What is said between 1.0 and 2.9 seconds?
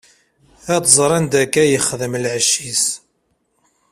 anda akka yexdem lɛecc-is.